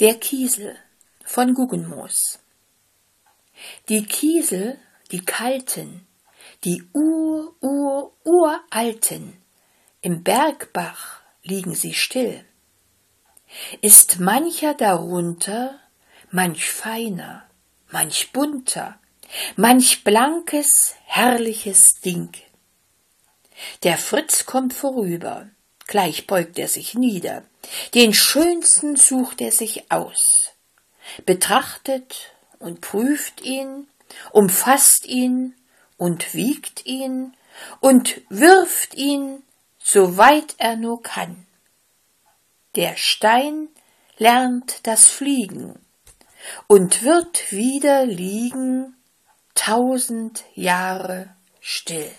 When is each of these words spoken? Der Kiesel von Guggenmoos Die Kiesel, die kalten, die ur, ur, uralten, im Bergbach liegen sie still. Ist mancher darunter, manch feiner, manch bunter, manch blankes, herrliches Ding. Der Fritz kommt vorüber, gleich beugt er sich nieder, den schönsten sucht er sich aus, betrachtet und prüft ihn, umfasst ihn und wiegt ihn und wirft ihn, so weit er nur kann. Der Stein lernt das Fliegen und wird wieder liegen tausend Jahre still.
Der 0.00 0.14
Kiesel 0.14 0.76
von 1.22 1.52
Guggenmoos 1.52 2.38
Die 3.90 4.04
Kiesel, 4.06 4.78
die 5.12 5.22
kalten, 5.24 6.06
die 6.64 6.82
ur, 6.94 7.54
ur, 7.60 8.12
uralten, 8.24 9.36
im 10.00 10.24
Bergbach 10.24 11.20
liegen 11.42 11.74
sie 11.74 11.92
still. 11.92 12.42
Ist 13.82 14.18
mancher 14.18 14.72
darunter, 14.72 15.78
manch 16.30 16.70
feiner, 16.70 17.46
manch 17.90 18.32
bunter, 18.32 18.98
manch 19.56 20.04
blankes, 20.04 20.94
herrliches 21.04 22.00
Ding. 22.02 22.32
Der 23.82 23.98
Fritz 23.98 24.46
kommt 24.46 24.72
vorüber, 24.72 25.50
gleich 25.86 26.26
beugt 26.26 26.58
er 26.58 26.68
sich 26.68 26.94
nieder, 26.94 27.42
den 27.94 28.14
schönsten 28.14 28.96
sucht 28.96 29.40
er 29.40 29.52
sich 29.52 29.90
aus, 29.90 30.52
betrachtet 31.26 32.32
und 32.58 32.80
prüft 32.80 33.40
ihn, 33.42 33.88
umfasst 34.32 35.06
ihn 35.06 35.54
und 35.96 36.34
wiegt 36.34 36.86
ihn 36.86 37.36
und 37.80 38.20
wirft 38.28 38.94
ihn, 38.94 39.42
so 39.78 40.16
weit 40.16 40.54
er 40.58 40.76
nur 40.76 41.02
kann. 41.02 41.46
Der 42.76 42.96
Stein 42.96 43.68
lernt 44.16 44.86
das 44.86 45.08
Fliegen 45.08 45.78
und 46.66 47.02
wird 47.02 47.52
wieder 47.52 48.06
liegen 48.06 48.96
tausend 49.54 50.44
Jahre 50.54 51.34
still. 51.60 52.10